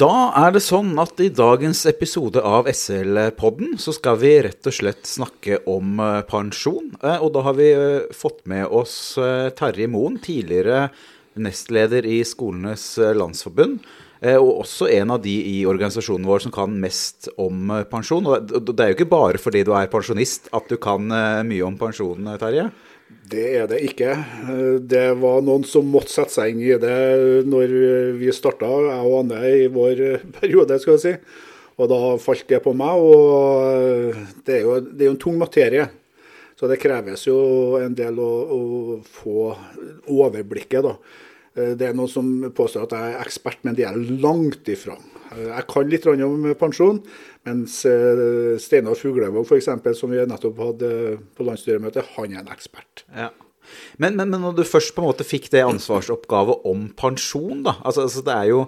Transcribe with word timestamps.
Da 0.00 0.30
er 0.46 0.54
det 0.54 0.62
sånn 0.64 0.94
at 1.02 1.18
i 1.20 1.26
dagens 1.28 1.82
episode 1.90 2.40
av 2.46 2.68
SL-podden 2.70 3.74
så 3.76 3.92
skal 3.92 4.16
vi 4.22 4.30
rett 4.46 4.64
og 4.64 4.72
slett 4.72 5.02
snakke 5.04 5.58
om 5.68 5.98
eh, 6.00 6.22
pensjon. 6.24 6.94
Eh, 7.02 7.18
Og 7.20 7.34
da 7.34 7.42
har 7.44 7.56
vi 7.58 7.66
eh, 7.74 8.06
fått 8.16 8.38
med 8.48 8.64
oss 8.64 8.94
Terje 9.58 9.90
Moen, 9.92 10.16
tidligere 10.24 10.86
nestleder 11.36 12.08
i 12.08 12.22
Skolenes 12.24 12.94
landsforbund. 12.96 13.82
Og 14.20 14.48
også 14.64 14.88
en 14.92 15.12
av 15.14 15.20
de 15.24 15.32
i 15.48 15.58
organisasjonen 15.68 16.26
vår 16.28 16.42
som 16.44 16.52
kan 16.52 16.74
mest 16.82 17.30
om 17.40 17.70
pensjon. 17.88 18.26
Og 18.28 18.66
det 18.68 18.82
er 18.84 18.90
jo 18.90 18.96
ikke 18.98 19.12
bare 19.12 19.40
fordi 19.40 19.62
du 19.64 19.70
er 19.72 19.88
pensjonist 19.88 20.50
at 20.56 20.68
du 20.68 20.76
kan 20.76 21.06
mye 21.08 21.64
om 21.64 21.78
pensjon, 21.80 22.28
Terje. 22.42 22.66
Det 23.30 23.46
er 23.60 23.68
det 23.70 23.78
ikke. 23.86 24.14
Det 24.90 25.04
var 25.20 25.44
noen 25.46 25.64
som 25.68 25.86
måtte 25.90 26.12
sette 26.12 26.34
seg 26.34 26.54
inn 26.54 26.64
i 26.66 26.74
det 26.82 27.44
når 27.46 27.74
vi 28.18 28.32
starta, 28.34 28.66
jeg 28.66 29.06
og 29.06 29.16
Anne, 29.20 29.40
i 29.46 29.70
vår 29.70 30.02
periode, 30.40 30.78
skal 30.82 30.96
jeg 30.96 31.04
si. 31.04 31.14
Og 31.80 31.88
da 31.90 32.00
falt 32.20 32.46
det 32.50 32.60
på 32.64 32.74
meg. 32.76 33.00
Og 33.00 34.20
det 34.46 34.58
er 34.58 34.66
jo, 34.66 34.76
det 34.84 35.04
er 35.04 35.10
jo 35.10 35.16
en 35.16 35.24
tung 35.26 35.38
materie. 35.40 35.88
Så 36.58 36.68
det 36.68 36.80
kreves 36.82 37.24
jo 37.24 37.38
en 37.80 37.94
del 37.96 38.18
å, 38.20 38.30
å 38.52 38.60
få 39.08 39.50
overblikket, 40.12 40.84
da. 40.84 40.96
Det 41.54 41.86
er 41.88 41.96
noen 41.96 42.10
som 42.10 42.26
påstår 42.54 42.84
at 42.84 42.92
jeg 42.94 43.14
er 43.14 43.22
ekspert, 43.24 43.62
men 43.66 43.78
det 43.78 43.86
er 43.88 43.96
langt 44.22 44.68
ifra. 44.70 44.94
Jeg 45.34 45.66
kan 45.70 45.88
litt 45.90 46.06
om 46.10 46.44
pensjon, 46.58 47.00
mens 47.48 47.80
eh, 47.88 48.56
Steinar 48.60 48.98
Fuglevåg 48.98 49.46
f.eks., 49.46 49.70
som 49.98 50.12
vi 50.12 50.20
nettopp 50.28 50.60
hadde 50.60 50.90
på 51.36 51.46
landsstyremøte, 51.46 52.04
han 52.16 52.34
er 52.34 52.42
en 52.42 52.52
ekspert. 52.52 53.04
Ja. 53.16 53.30
Men, 54.02 54.16
men, 54.18 54.30
men 54.32 54.42
når 54.42 54.58
du 54.58 54.64
først 54.66 54.94
på 54.96 55.02
en 55.02 55.10
måte 55.10 55.26
fikk 55.26 55.50
det 55.52 55.62
ansvarsoppgavet 55.66 56.64
om 56.68 56.88
pensjon, 56.98 57.62
da. 57.66 57.76
Altså, 57.84 58.06
altså 58.08 58.24
det 58.26 58.36
er 58.36 58.48
jo 58.50 58.62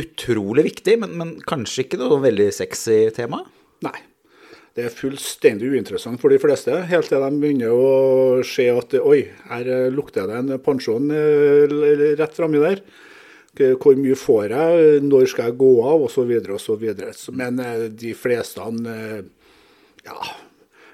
utrolig 0.00 0.64
viktig, 0.70 0.96
men, 1.02 1.16
men 1.18 1.34
kanskje 1.48 1.84
ikke 1.84 1.98
noe 2.00 2.20
veldig 2.22 2.48
sexy 2.54 3.02
tema? 3.16 3.42
Nei. 3.84 3.98
Det 4.76 4.84
er 4.86 4.94
fullstendig 4.94 5.66
uinteressant 5.74 6.20
for 6.22 6.30
de 6.30 6.38
fleste, 6.40 6.76
helt 6.86 7.08
til 7.10 7.22
de 7.24 7.38
begynner 7.42 7.74
å 7.74 8.42
se 8.46 8.68
at 8.70 8.94
oi, 9.02 9.24
her 9.50 9.70
eh, 9.70 9.88
lukter 9.90 10.30
det 10.30 10.36
en 10.38 10.52
pensjon 10.62 11.10
eh, 11.10 12.14
rett 12.20 12.36
framme 12.36 12.62
der. 12.62 12.84
Hvor 13.58 13.96
mye 13.98 14.14
får 14.14 14.52
jeg, 14.54 15.00
når 15.02 15.26
skal 15.32 15.50
jeg 15.50 15.58
gå 15.58 15.70
av, 15.82 16.04
osv. 16.06 16.30
osv. 16.54 16.84
Men 17.34 17.58
eh, 17.58 17.88
de 17.90 18.12
fleste, 18.14 18.62
eh, 18.62 19.24
ja, 20.06 20.18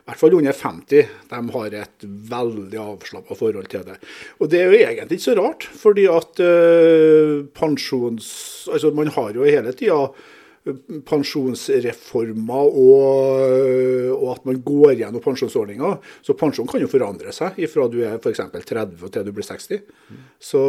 i 0.07 0.09
hvert 0.09 0.21
fall 0.23 0.37
under 0.39 0.55
50, 0.55 1.09
de 1.33 1.39
har 1.57 1.75
et 1.75 2.05
veldig 2.31 2.79
avslappa 2.79 3.35
forhold 3.35 3.67
til 3.73 3.85
det. 3.89 3.99
Og 4.39 4.51
det 4.53 4.61
er 4.63 4.71
jo 4.71 4.79
egentlig 4.79 5.19
ikke 5.19 5.25
så 5.25 5.35
rart, 5.35 5.67
fordi 5.67 6.07
at 6.07 6.43
øh, 6.47 7.45
pensjons... 7.59 8.29
Altså, 8.73 8.93
man 8.95 9.11
har 9.13 9.35
jo 9.35 9.45
hele 9.45 9.75
tida 9.75 9.99
pensjonsreformer 11.07 12.71
og, 12.71 14.15
og 14.17 14.27
at 14.33 14.47
man 14.49 14.59
går 14.67 14.97
gjennom 15.01 15.23
pensjonsordninger. 15.25 15.99
Så 16.27 16.37
pensjon 16.39 16.69
kan 16.71 16.83
jo 16.83 16.89
forandre 16.91 17.33
seg 17.35 17.59
fra 17.71 17.87
du 17.93 18.01
er 18.07 18.19
f.eks. 18.19 18.43
30 18.57 19.13
til 19.15 19.27
du 19.27 19.33
blir 19.37 19.47
60. 19.47 19.85
Så 20.43 20.61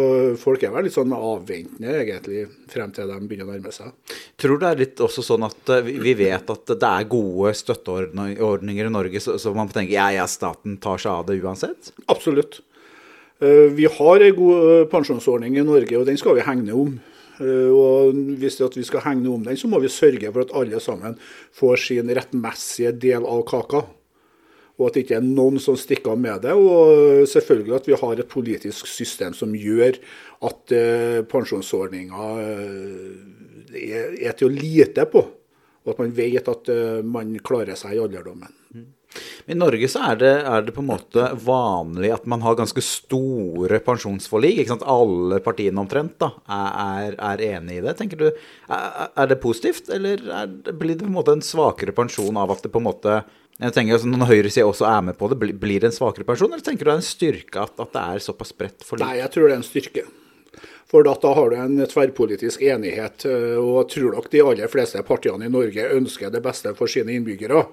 folk 0.41 0.63
er 0.63 0.73
vel 0.75 0.87
litt 0.87 0.95
sånn 0.97 1.13
avventende 1.17 1.97
egentlig 2.03 2.45
frem 2.71 2.93
til 2.95 3.09
de 3.09 3.19
begynner 3.27 3.49
å 3.49 3.55
nærme 3.55 3.73
seg. 3.75 3.91
Tror 4.39 4.61
det 4.61 4.69
er 4.71 4.81
litt 4.83 5.03
også 5.03 5.25
sånn 5.25 5.47
at 5.47 5.73
eh, 5.73 5.91
vi 5.97 6.13
vet 6.19 6.53
at 6.53 6.73
det 6.77 6.93
er 6.93 7.09
gode 7.09 7.53
støtteordninger 7.57 8.87
i 8.89 8.93
Norge, 8.93 9.21
så, 9.23 9.37
så 9.41 9.53
man 9.57 9.71
tenker 9.73 9.95
ja, 9.97 10.09
ja, 10.15 10.27
staten 10.29 10.77
tar 10.83 11.01
seg 11.01 11.13
av 11.13 11.27
det 11.29 11.41
uansett? 11.41 11.91
Absolutt. 12.11 12.61
Eh, 13.41 13.67
Vi 13.77 13.85
har 13.97 14.23
en 14.25 14.35
god 14.37 14.71
eh, 14.71 14.87
pensjonsordning 14.91 15.57
i 15.57 15.65
Norge, 15.65 15.97
og 15.99 16.07
den 16.09 16.17
skal 16.19 16.37
vi 16.37 16.45
hegne 16.45 16.73
om. 16.77 16.97
Eh, 17.39 17.69
Og 17.71 18.13
Hvis 18.39 18.57
det 18.57 18.65
at 18.65 18.77
vi 18.77 18.83
skal 18.87 19.05
hegne 19.05 19.29
om 19.29 19.43
den, 19.43 19.57
så 19.57 19.67
må 19.67 19.79
vi 19.79 19.91
sørge 19.91 20.31
for 20.31 20.41
at 20.41 20.53
alle 20.53 20.79
sammen 20.79 21.17
får 21.53 21.77
sin 21.77 22.09
rettmessige 22.09 22.91
del 22.91 23.25
av 23.25 23.45
kaka. 23.47 23.85
Og 24.77 24.87
at 24.87 24.93
det 24.93 25.05
ikke 25.05 25.17
er 25.17 25.25
noen 25.25 25.57
som 25.57 25.77
stikker 25.77 26.13
av 26.13 26.19
med 26.21 26.43
det. 26.45 26.53
Og 26.53 27.25
selvfølgelig 27.29 27.75
at 27.75 27.87
vi 27.89 27.97
har 27.97 28.19
et 28.19 28.29
politisk 28.29 28.85
system 28.85 29.33
som 29.33 29.55
gjør 29.55 29.97
at 30.45 30.75
eh, 30.75 31.23
pensjonsordninga 31.25 32.27
eh, 32.43 34.21
er, 34.21 34.37
til 34.37 34.49
å 34.49 34.53
lite 34.53 35.07
på. 35.09 35.25
Og 35.85 35.93
at 35.93 35.99
man 36.03 36.11
vet 36.11 36.49
at 36.51 36.69
man 37.07 37.31
klarer 37.39 37.77
seg 37.79 37.95
i 37.95 37.99
alderdommen. 38.03 38.51
I 39.47 39.55
Norge 39.57 39.87
så 39.91 40.01
er 40.11 40.19
det, 40.21 40.31
er 40.47 40.61
det 40.67 40.73
på 40.75 40.83
en 40.83 40.89
måte 40.91 41.27
vanlig 41.45 42.11
at 42.15 42.25
man 42.29 42.41
har 42.43 42.57
ganske 42.59 42.83
store 42.83 43.79
pensjonsforlik. 43.85 44.59
ikke 44.61 44.73
sant? 44.75 44.85
Alle 44.87 45.39
partiene 45.45 45.79
omtrent 45.83 46.17
da, 46.21 46.31
er, 46.51 47.15
er 47.15 47.43
enig 47.53 47.79
i 47.79 47.83
det. 47.85 47.95
Tenker 47.99 48.17
du, 48.21 48.27
Er, 48.67 49.09
er 49.15 49.27
det 49.31 49.39
positivt, 49.43 49.89
eller 49.93 50.21
er, 50.41 50.47
det- 50.47 50.75
blir 50.77 50.95
det 50.95 51.05
på 51.05 51.11
en 51.11 51.17
måte 51.19 51.33
en 51.37 51.41
svakere 51.45 51.93
pensjon 51.95 52.37
av 52.37 52.51
at 52.51 52.63
det 52.63 52.71
på 52.73 52.81
en 52.83 52.89
måte 52.91 53.19
jeg 53.57 53.73
tenker 53.73 53.95
altså 53.95 54.05
Når 54.11 54.27
høyresida 54.29 54.67
også 54.69 54.85
er 54.85 55.01
med 55.07 55.15
på 55.17 55.31
det, 55.31 55.37
blir 55.57 55.79
det 55.81 55.87
en 55.89 55.95
svakere 55.95 56.27
pensjon, 56.27 56.51
eller 56.53 56.61
tenker 56.61 56.85
du 56.85 56.91
det 56.91 56.93
er 56.93 56.99
en 57.01 57.07
styrke 57.07 57.63
at, 57.63 57.71
at 57.81 57.89
det 57.95 58.03
er 58.03 58.19
såpass 58.21 58.51
bredt 58.53 58.83
forlik? 58.85 59.01
Nei, 59.07 59.15
jeg 59.17 59.31
tror 59.33 59.47
det 59.47 59.55
er 59.55 59.61
en 59.63 59.65
styrke. 59.65 60.03
For 60.87 61.03
da, 61.03 61.15
da 61.19 61.31
har 61.35 61.49
du 61.49 61.55
en 61.57 61.79
tverrpolitisk 61.89 62.61
enighet, 62.63 63.25
eh, 63.25 63.57
og 63.57 63.79
jeg 63.81 63.89
tror 63.95 64.13
nok 64.19 64.29
de 64.31 64.43
aller 64.45 64.69
fleste 64.71 65.01
partiene 65.09 65.49
i 65.49 65.51
Norge 65.51 65.87
ønsker 65.97 66.29
det 66.31 66.43
beste 66.45 66.71
for 66.77 66.87
sine 66.93 67.11
innbyggere. 67.17 67.63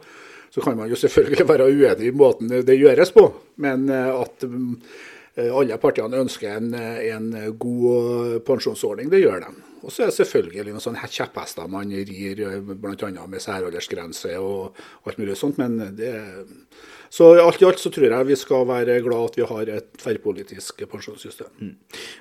Så 0.54 0.62
kan 0.62 0.76
man 0.78 0.86
jo 0.86 0.96
selvfølgelig 0.96 1.48
være 1.48 1.66
uenig 1.66 2.06
i 2.06 2.14
måten 2.14 2.52
det 2.62 2.78
gjøres 2.78 3.10
på, 3.14 3.26
men 3.58 3.88
eh, 3.90 4.10
at 4.22 4.44
eh, 4.46 5.50
alle 5.50 5.78
partiene 5.82 6.20
ønsker 6.22 6.60
en, 6.60 6.68
eh, 6.78 7.00
en 7.10 7.32
god 7.58 8.38
pensjonsordning, 8.46 9.10
det 9.10 9.24
gjør 9.24 9.42
de. 9.42 9.50
Og 9.84 9.92
så 9.92 10.04
er 10.04 10.10
det 10.10 10.18
selvfølgelig 10.18 10.66
noen 10.70 10.82
sånne 10.82 11.12
kjepphester 11.12 11.70
man 11.70 11.92
rir, 11.92 12.42
bl.a. 12.72 13.12
med 13.28 13.42
særaldersgrense 13.44 14.34
og 14.40 14.76
alt 15.04 15.20
mulig 15.20 15.36
sånt. 15.38 15.60
men 15.60 15.78
det 15.96 16.14
så 17.14 17.28
alt 17.38 17.60
i 17.62 17.66
alt 17.68 17.78
så 17.78 17.92
tror 17.94 18.10
jeg 18.10 18.26
vi 18.26 18.34
skal 18.34 18.64
være 18.66 18.96
glad 19.04 19.28
at 19.28 19.36
vi 19.38 19.44
har 19.46 19.68
et 19.76 19.84
tverrpolitisk 20.02 20.82
pensjonssystem. 20.90 21.68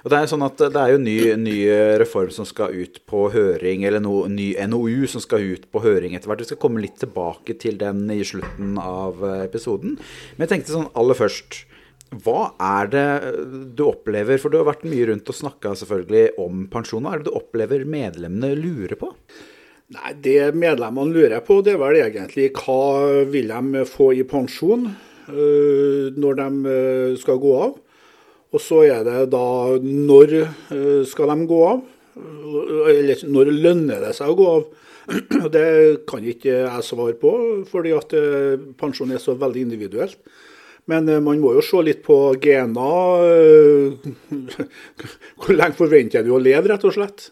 Og 0.03 0.11
Det 0.13 0.19
er 0.19 0.29
sånn 0.29 0.45
at 0.45 0.59
det 0.61 0.81
er 0.83 0.91
jo 0.93 0.99
ny, 1.01 1.15
ny 1.41 1.55
reform 1.97 2.29
som 2.35 2.45
skal 2.45 2.75
ut 2.77 2.99
på 3.09 3.23
høring, 3.33 3.87
eller 3.89 4.03
no, 4.03 4.27
ny 4.29 4.51
NOU 4.69 5.07
som 5.09 5.23
skal 5.23 5.47
ut 5.55 5.65
på 5.73 5.81
høring 5.81 6.13
etter 6.13 6.29
hvert. 6.29 6.43
Vi 6.45 6.51
skal 6.51 6.61
komme 6.61 6.83
litt 6.83 7.01
tilbake 7.01 7.57
til 7.57 7.81
den 7.81 8.05
i 8.13 8.21
slutten 8.21 8.77
av 8.77 9.23
eh, 9.25 9.45
episoden. 9.47 9.97
Men 10.35 10.45
jeg 10.45 10.53
tenkte 10.53 10.75
sånn 10.75 10.91
aller 10.93 11.17
først 11.17 11.63
Hva 12.21 12.53
er 12.61 12.91
det 12.93 13.07
du 13.77 13.85
opplever, 13.87 14.37
for 14.41 14.51
du 14.53 14.59
har 14.59 14.67
vært 14.69 14.85
mye 14.89 15.07
rundt 15.09 15.29
og 15.31 15.37
snakka 15.37 15.73
selvfølgelig 15.79 16.37
om 16.41 16.67
pensjon. 16.73 17.05
Hva 17.05 17.15
er 17.15 17.23
det 17.23 17.31
du 17.31 17.39
opplever 17.39 17.85
medlemmene 17.89 18.53
lurer 18.59 18.97
på? 18.99 19.13
Nei, 19.93 20.13
Det 20.25 20.53
medlemmene 20.55 21.13
lurer 21.13 21.41
på, 21.45 21.61
det 21.61 21.75
er 21.75 21.81
vel 21.81 21.99
egentlig 22.01 22.51
hva 22.57 23.23
vil 23.29 23.51
de 23.51 23.83
få 23.89 24.13
i 24.17 24.23
pensjon 24.25 24.87
øh, 24.89 26.13
når 26.15 26.39
de 26.39 26.47
øh, 26.75 27.17
skal 27.19 27.41
gå 27.41 27.51
av. 27.61 27.75
Og 28.53 28.61
så 28.61 28.83
er 28.85 29.03
det 29.05 29.27
da 29.33 29.47
når 29.81 30.37
øh, 30.73 31.03
skal 31.09 31.33
de 31.33 31.49
gå 31.49 31.59
av? 31.67 31.83
Eller 32.93 33.21
når 33.25 33.51
lønner 33.51 34.07
det 34.07 34.15
seg 34.17 34.31
å 34.31 34.37
gå 34.37 34.49
av? 34.53 34.65
Det 35.51 35.67
kan 36.07 36.23
ikke 36.23 36.61
jeg 36.61 36.87
svare 36.87 37.17
på, 37.19 37.31
fordi 37.67 37.91
at 37.91 38.13
pensjon 38.79 39.11
er 39.11 39.19
så 39.19 39.35
veldig 39.35 39.65
individuelt. 39.65 40.15
Men 40.91 41.07
øh, 41.09 41.21
man 41.23 41.39
må 41.39 41.53
jo 41.55 41.63
se 41.63 41.79
litt 41.85 42.03
på 42.05 42.17
gener. 42.43 43.23
øh, 43.29 44.67
Hvor 45.39 45.55
lenge 45.55 45.79
forventer 45.79 46.25
du 46.25 46.33
å 46.35 46.41
leve, 46.41 46.67
rett 46.71 46.85
og 46.87 46.95
slett? 46.97 47.29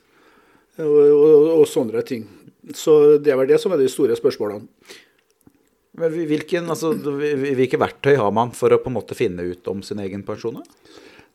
og, 0.80 0.98
og, 1.12 1.48
og 1.60 1.68
sånne 1.70 2.04
ting. 2.08 2.26
Så 2.78 3.18
det 3.22 3.34
er 3.34 3.40
vel 3.40 3.50
det 3.50 3.60
som 3.62 3.74
er 3.74 3.82
de 3.82 3.90
store 3.92 4.16
spørsmålene. 4.18 4.68
Men 6.00 6.14
Hvilken, 6.30 6.70
altså, 6.72 6.94
hvilke 6.96 7.80
verktøy 7.82 8.16
har 8.16 8.32
man 8.34 8.54
for 8.56 8.72
å 8.72 8.80
på 8.80 8.88
en 8.90 8.96
måte 8.96 9.18
finne 9.18 9.44
ut 9.44 9.68
om 9.68 9.82
sin 9.84 10.00
egen 10.00 10.24
pensjon? 10.26 10.62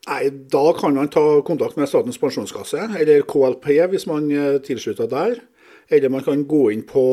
Nei, 0.07 0.23
Da 0.49 0.63
kan 0.77 0.95
man 0.97 1.11
ta 1.13 1.23
kontakt 1.45 1.77
med 1.77 1.89
Statens 1.91 2.17
pensjonskasse, 2.19 2.87
eller 2.97 3.25
KLP 3.29 3.69
hvis 3.91 4.07
man 4.09 4.25
tilslutter 4.31 4.65
tilslutta 4.65 5.07
der. 5.11 5.39
Eller 5.89 6.11
man 6.11 6.23
kan 6.25 6.43
gå 6.43 6.65
inn 6.73 6.83
på 6.83 7.03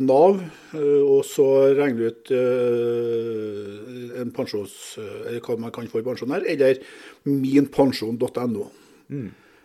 Nav 0.00 0.38
øh, 0.40 1.02
og 1.04 1.20
så 1.28 1.46
regne 1.76 2.08
ut 2.08 2.30
øh, 2.32 4.20
en 4.22 4.32
pensjons, 4.32 4.76
eller 5.26 5.42
hva 5.44 5.58
man 5.60 5.74
kan 5.74 5.90
få 5.90 6.00
i 6.00 6.06
pensjon 6.06 6.32
her, 6.32 6.46
eller 6.48 6.80
minpensjon.no. 7.28 8.68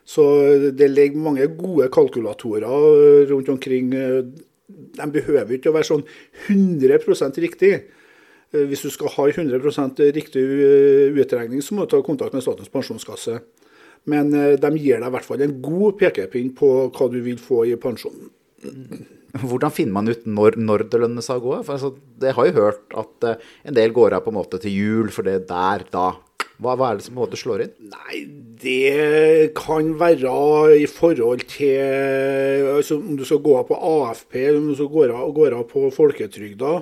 Så 0.08 0.24
det 0.75 0.88
ligger 0.92 1.19
mange 1.19 1.48
gode 1.60 1.88
kalkulatorer 1.92 3.28
rundt 3.31 3.50
omkring. 3.50 3.92
De 3.92 5.08
behøver 5.12 5.58
ikke 5.58 5.72
å 5.72 5.75
være 5.75 5.88
sånn 5.88 6.06
100 6.48 7.40
riktig. 7.44 7.74
Eh, 8.54 8.63
Hvis 8.68 8.86
du 8.86 8.90
skal 8.90 9.12
ha 9.12 9.28
100 9.28 10.12
riktig 10.16 10.44
eh, 10.44 11.12
utregning, 11.12 11.62
så 11.62 11.75
må 11.75 11.86
du 11.86 11.92
ta 11.92 12.02
kontakt 12.04 12.34
med 12.34 12.44
Statens 12.46 12.72
pensjonskasse. 12.72 13.42
Men 14.08 14.34
eh, 14.34 14.56
de 14.56 14.72
gir 14.80 15.02
deg 15.02 15.10
i 15.10 15.16
hvert 15.16 15.28
fall 15.28 15.44
en 15.44 15.58
god 15.62 15.98
pekepinn 16.00 16.54
på 16.56 16.72
hva 16.88 17.10
du 17.12 17.20
vil 17.25 17.40
få 17.42 17.66
i 17.68 17.75
pensjonen. 17.75 18.31
Hvordan 19.38 19.74
finner 19.74 19.94
man 20.00 20.09
ut 20.09 20.24
når, 20.25 20.57
når 20.57 20.88
det 20.92 21.01
lønner 21.04 21.25
seg 21.25 21.42
å 21.42 21.44
gå? 21.44 21.57
For 21.65 21.75
altså, 21.75 21.92
jeg 22.24 22.33
har 22.38 22.48
jo 22.48 22.56
hørt 22.56 22.95
at 22.98 23.27
eh, 23.30 23.44
en 23.69 23.77
del 23.77 23.94
går 23.94 24.15
av 24.18 24.24
på 24.25 24.33
en 24.33 24.39
måte 24.39 24.59
til 24.63 24.74
jul, 24.74 25.12
for 25.13 25.27
det 25.27 25.44
der, 25.50 25.86
da 25.94 26.07
Hva, 26.57 26.74
hva 26.74 26.88
er 26.89 26.98
det 26.98 27.06
som 27.06 27.19
måte 27.19 27.38
slår 27.38 27.68
inn? 27.68 27.74
Nei, 27.92 28.21
det 28.63 29.51
kan 29.57 29.92
være 30.00 30.31
i 30.81 30.88
forhold 30.89 31.44
til 31.51 32.71
altså, 32.80 32.98
Om 32.98 33.19
du 33.19 33.25
skal 33.30 33.44
gå 33.45 33.54
av 33.59 33.68
på 33.69 33.77
AFP, 33.77 34.39
om 34.56 34.71
du 34.71 34.77
skal 34.80 34.89
gå 34.95 35.06
av, 35.12 35.27
gå 35.36 35.51
av 35.51 35.68
på 35.69 35.83
folketrygda. 35.94 36.74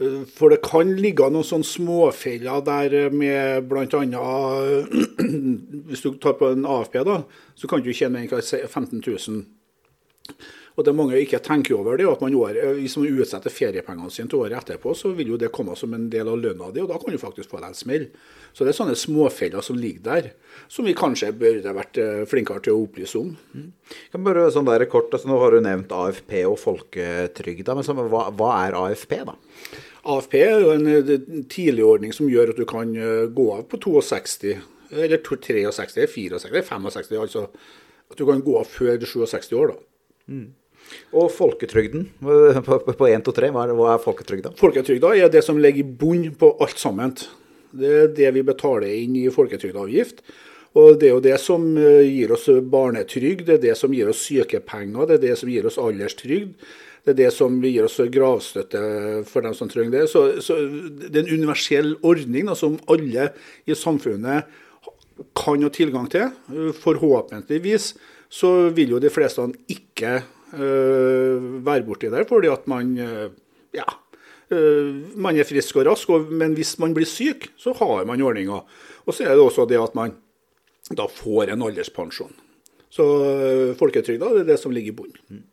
Eh, 0.00 0.22
For 0.32 0.54
det 0.54 0.62
kan 0.64 0.94
ligge 0.96 1.28
noen 1.28 1.44
sånne 1.44 1.68
småfeller 1.68 2.64
der 2.64 3.12
med 3.12 3.68
bl.a. 3.68 4.24
Hvis 5.90 6.06
du 6.06 6.14
tar 6.16 6.38
på 6.40 6.54
en 6.54 6.64
AFP, 6.64 7.02
da, 7.04 7.20
så 7.58 7.68
kan 7.68 7.84
du 7.84 7.92
tjene 7.92 8.24
15 8.24 9.02
000. 9.04 9.44
Og 10.78 10.84
det 10.86 10.92
mange 10.94 11.18
ikke 11.18 11.40
tenker 11.42 11.74
over, 11.74 11.96
det 11.98 12.04
er 12.06 12.12
at 12.12 12.20
man 12.22 12.34
år, 12.38 12.56
hvis 12.78 12.94
man 13.00 13.08
utsetter 13.18 13.50
feriepengene 13.50 14.12
sine 14.14 14.30
til 14.30 14.44
året 14.44 14.60
etterpå, 14.60 14.92
så 14.94 15.10
vil 15.16 15.32
jo 15.32 15.38
det 15.40 15.50
komme 15.54 15.74
som 15.76 15.94
en 15.96 16.04
del 16.12 16.28
av 16.30 16.38
lønna 16.38 16.68
di, 16.70 16.84
og 16.84 16.92
da 16.92 17.00
kan 17.02 17.10
du 17.10 17.18
faktisk 17.18 17.50
få 17.50 17.58
deg 17.58 17.72
en 17.72 17.78
smell. 17.78 18.04
Så 18.54 18.62
det 18.62 18.70
er 18.70 18.76
sånne 18.78 18.94
småfeller 18.98 19.64
som 19.66 19.80
ligger 19.80 20.04
der, 20.06 20.28
som 20.70 20.86
vi 20.86 20.94
kanskje 20.98 21.32
burde 21.40 21.72
vært 21.74 21.98
eh, 21.98 22.22
flinkere 22.30 22.62
til 22.62 22.76
å 22.76 22.84
opplyse 22.84 23.18
om. 23.18 23.32
Kan 24.12 24.28
bare 24.28 24.46
sånn 24.54 24.70
der 24.70 24.86
kort, 24.90 25.10
altså 25.10 25.32
Nå 25.32 25.40
har 25.42 25.56
du 25.56 25.64
nevnt 25.66 25.94
AFP 25.94 26.36
og 26.46 26.60
folketrygda, 26.62 27.74
men 27.74 27.86
så, 27.86 27.98
hva, 27.98 28.28
hva 28.38 28.52
er 28.68 28.78
AFP, 28.78 29.16
da? 29.26 29.34
AFP 30.14 30.38
er 30.44 30.62
jo 30.62 30.70
en 30.76 30.92
eh, 30.94 31.12
tidlig 31.50 31.88
ordning 31.88 32.14
som 32.14 32.30
gjør 32.30 32.54
at 32.54 32.62
du 32.62 32.68
kan 32.70 32.94
eh, 32.94 33.26
gå 33.34 33.48
av 33.56 33.66
på 33.66 33.82
62, 33.82 34.54
eller 34.94 35.18
63, 35.26 35.66
64, 35.74 36.38
65, 36.46 36.88
altså 37.18 37.48
at 38.08 38.16
du 38.16 38.24
kan 38.30 38.46
gå 38.46 38.54
av 38.62 38.70
før 38.70 38.94
67 39.02 39.52
år, 39.58 39.74
da. 39.74 39.84
Og 41.16 41.30
folketrygden 41.32 42.08
på 42.20 43.08
1, 43.08 43.24
2, 43.26 43.34
3, 43.36 43.50
hva 43.54 43.66
er, 43.66 43.74
hva 43.76 43.94
er 43.94 44.02
folketrygda? 44.02 44.54
Folketrygda 44.58 45.14
er 45.16 45.32
det 45.32 45.44
som 45.46 45.60
ligger 45.60 45.84
i 45.84 45.96
bunnen 46.02 46.36
på 46.38 46.52
alt 46.64 46.80
sammen. 46.80 47.16
Det 47.72 47.94
er 48.02 48.12
det 48.16 48.34
vi 48.36 48.44
betaler 48.46 48.92
inn 48.92 49.16
i 49.20 49.28
folketrygdavgift. 49.32 50.22
Og 50.78 50.98
det 51.00 51.08
er 51.08 51.14
jo 51.14 51.24
det 51.24 51.38
som 51.40 51.64
eh, 51.80 52.04
gir 52.06 52.32
oss 52.36 52.46
barnetrygd, 52.70 53.46
det 53.48 53.56
er 53.56 53.64
det 53.70 53.78
som 53.80 53.94
gir 53.94 54.10
oss 54.10 54.20
sykepenger, 54.28 55.08
det 55.08 55.16
er 55.16 55.24
det 55.30 55.38
som 55.40 55.50
gir 55.50 55.66
oss 55.68 55.80
alderstrygd. 55.80 56.52
Det 57.06 57.14
er 57.14 57.18
det 57.22 57.28
som 57.32 57.54
gir 57.64 57.86
oss 57.86 57.96
gravstøtte 58.12 58.80
for 59.30 59.46
dem 59.46 59.54
som 59.56 59.70
trenger 59.70 59.94
det. 59.94 60.08
Så, 60.12 60.26
så 60.44 60.58
det 60.58 61.14
er 61.14 61.22
en 61.22 61.38
universell 61.40 61.94
ordning 62.04 62.50
da, 62.50 62.56
som 62.58 62.76
alle 62.90 63.30
i 63.64 63.76
samfunnet 63.78 64.50
kan 65.38 65.64
ha 65.64 65.70
tilgang 65.72 66.10
til. 66.12 66.28
Forhåpentligvis 66.82 67.94
så 68.28 68.50
vil 68.76 68.92
jo 68.92 69.00
de 69.00 69.12
fleste 69.12 69.46
ikke 69.72 70.18
være 70.52 71.82
borti 71.86 72.10
der, 72.12 72.24
fordi 72.28 72.48
at 72.48 72.66
man 72.68 72.98
øh, 72.98 73.30
ja, 73.74 73.84
øh, 74.50 75.16
man 75.16 75.36
er 75.36 75.44
frisk 75.44 75.76
og 75.76 75.86
rask. 75.86 76.08
Men 76.30 76.54
hvis 76.54 76.78
man 76.78 76.94
blir 76.94 77.06
syk, 77.06 77.50
så 77.56 77.72
har 77.72 78.04
man 78.04 78.22
ordninga. 78.22 78.62
Og 79.06 79.14
så 79.14 79.24
er 79.24 79.36
det 79.36 79.44
også 79.44 79.66
det 79.68 79.82
at 79.82 79.94
man 79.94 80.16
da 80.96 81.04
får 81.06 81.52
en 81.52 81.62
alderspensjon. 81.62 82.32
Så 82.88 83.04
folketrygda 83.78 84.32
det 84.32 84.40
er 84.40 84.52
det 84.54 84.60
som 84.60 84.72
ligger 84.72 84.92
i 84.92 84.96
bunnen. 84.96 85.44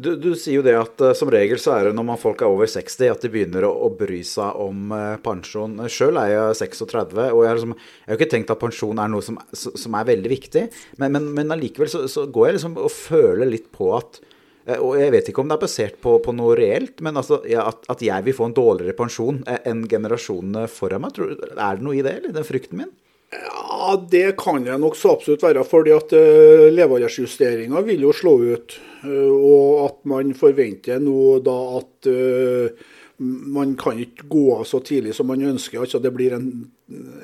Du, 0.00 0.14
du, 0.16 0.30
sier 0.38 0.60
jo 0.60 0.64
det 0.64 0.76
at 0.78 1.02
uh, 1.04 1.12
som 1.16 1.28
regel 1.32 1.60
så 1.60 1.74
er 1.74 1.88
det 1.88 1.96
når 1.98 2.06
man 2.12 2.20
folk 2.20 2.40
er 2.40 2.48
over 2.48 2.68
60 2.70 3.12
at 3.12 3.24
de 3.24 3.30
begynner 3.32 3.66
å, 3.68 3.72
å 3.84 3.90
bry 3.92 4.20
seg 4.26 4.56
om 4.62 4.94
uh, 4.94 5.18
pensjon. 5.20 5.76
Sjøl 5.92 6.16
er 6.22 6.32
jeg 6.32 6.58
36, 6.62 7.12
og 7.28 7.42
jeg, 7.44 7.58
liksom, 7.58 7.74
jeg, 7.76 8.08
har 8.08 8.18
ikke 8.18 8.30
tenkt 8.32 8.52
at 8.54 8.62
pensjon 8.62 9.02
er 9.02 9.12
noe 9.12 9.24
som, 9.24 9.36
som 9.52 9.98
er 9.98 10.08
veldig 10.08 10.32
viktig. 10.32 10.64
Men, 11.02 11.16
men, 11.16 11.28
men 11.36 11.56
allikevel 11.56 11.90
så, 11.92 12.06
så, 12.08 12.24
går 12.32 12.48
jeg 12.48 12.58
liksom 12.58 12.78
og 12.80 12.92
føler 12.94 13.50
litt 13.50 13.68
på 13.74 13.90
at 13.98 14.22
uh, 14.22 14.78
Og 14.78 14.94
jeg 15.02 15.12
vet 15.16 15.28
ikke 15.32 15.44
om 15.44 15.50
det 15.50 15.58
er 15.58 15.64
basert 15.66 16.00
på, 16.00 16.16
på 16.24 16.36
noe 16.38 16.56
reelt, 16.56 17.02
men 17.04 17.20
altså, 17.20 17.42
ja, 17.50 17.66
at, 17.68 17.84
at, 17.92 18.04
jeg 18.06 18.24
vil 18.28 18.36
få 18.36 18.48
en 18.48 18.56
dårligere 18.56 18.96
pensjon 18.96 19.42
enn 19.60 19.84
generasjonene 19.90 20.64
foran 20.72 21.04
meg. 21.04 21.16
Tror, 21.18 21.36
er 21.50 21.76
det 21.76 21.84
noe 21.84 21.98
i 21.98 22.06
det, 22.06 22.16
eller 22.22 22.38
den 22.40 22.48
frykten 22.48 22.80
min? 22.80 22.94
Ja, 23.30 24.00
Det 24.10 24.38
kan 24.40 24.64
det 24.64 24.78
nok 24.80 24.96
så 24.96 25.12
absolutt 25.14 25.44
være. 25.44 25.64
fordi 25.64 25.92
at 25.94 26.14
uh, 26.16 26.70
levealdersjusteringa 26.72 27.84
vil 27.90 28.08
jo 28.08 28.16
slå 28.16 28.38
ut. 28.54 28.80
Uh, 29.00 29.32
og 29.32 29.84
at 29.86 30.00
man 30.10 30.34
forventer 30.36 31.00
nå 31.00 31.38
da 31.44 31.56
at 31.78 32.08
uh, 32.10 32.88
man 33.20 33.74
kan 33.80 33.98
ikke 34.00 34.28
gå 34.32 34.44
av 34.58 34.66
så 34.68 34.80
tidlig 34.84 35.14
som 35.16 35.28
man 35.28 35.44
ønsker. 35.44 35.80
altså 35.80 36.00
Det 36.00 36.12
blir 36.12 36.36
en, 36.36 36.50